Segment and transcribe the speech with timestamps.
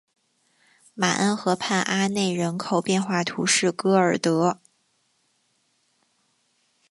[0.95, 4.59] 马恩河畔阿内人口变化图示戈尔德